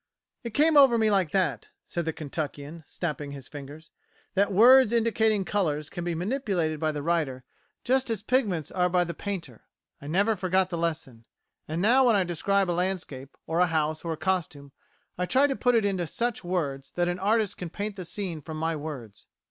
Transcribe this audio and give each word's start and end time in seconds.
"It 0.43 0.55
came 0.55 0.77
over 0.77 0.97
me 0.97 1.11
like 1.11 1.29
that," 1.29 1.67
said 1.87 2.05
the 2.05 2.11
Kentuckian, 2.11 2.83
snapping 2.87 3.33
his 3.33 3.47
fingers, 3.47 3.91
"that 4.33 4.51
words 4.51 4.91
indicating 4.91 5.45
colours 5.45 5.91
can 5.91 6.03
be 6.03 6.15
manipulated 6.15 6.79
by 6.79 6.91
the 6.91 7.03
writer 7.03 7.43
just 7.83 8.09
as 8.09 8.23
pigments 8.23 8.71
are 8.71 8.89
by 8.89 9.03
the 9.03 9.13
painter. 9.13 9.65
I 10.01 10.07
never 10.07 10.35
forgot 10.35 10.71
the 10.71 10.75
lesson. 10.79 11.25
And 11.67 11.83
now 11.83 12.07
when 12.07 12.15
I 12.15 12.23
describe 12.23 12.67
a 12.67 12.71
landscape, 12.71 13.37
or 13.45 13.59
a 13.59 13.67
house, 13.67 14.03
or 14.03 14.13
a 14.13 14.17
costume, 14.17 14.71
I 15.19 15.27
try 15.27 15.45
to 15.45 15.55
put 15.55 15.75
it 15.75 15.85
into 15.85 16.07
such 16.07 16.43
words 16.43 16.89
that 16.95 17.07
an 17.07 17.19
artist 17.19 17.57
can 17.57 17.69
paint 17.69 17.95
the 17.95 18.03
scene 18.03 18.41
from 18.41 18.57
my 18.57 18.75
words." 18.75 19.27